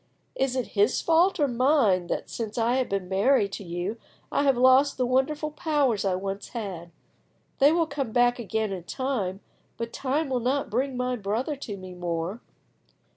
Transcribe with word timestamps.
Is 0.33 0.55
it 0.55 0.69
his 0.69 0.99
fault 0.99 1.39
or 1.39 1.47
mine 1.47 2.07
that, 2.07 2.27
since 2.27 2.57
I 2.57 2.77
have 2.77 2.89
been 2.89 3.07
married 3.07 3.51
to 3.51 3.63
you, 3.63 3.97
I 4.31 4.41
have 4.45 4.57
lost 4.57 4.97
the 4.97 5.05
wonderful 5.05 5.51
powers 5.51 6.03
I 6.03 6.15
once 6.15 6.47
had? 6.57 6.89
They 7.59 7.71
will 7.71 7.85
come 7.85 8.11
back 8.11 8.39
again 8.39 8.71
in 8.71 8.85
time, 8.85 9.41
but 9.77 9.93
time 9.93 10.27
will 10.29 10.39
not 10.39 10.71
bring 10.71 10.97
my 10.97 11.15
brother 11.17 11.55
to 11.57 11.77
me 11.77 11.93
more." 11.93 12.41